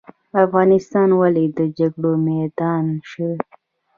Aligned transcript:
افغانستان 0.45 1.09
ولې 1.21 1.45
د 1.57 1.59
جګړو 1.77 2.11
میدان 2.27 2.85
شو؟ 3.09 3.29